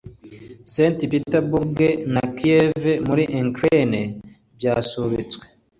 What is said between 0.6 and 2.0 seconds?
Saint-Pétersbourg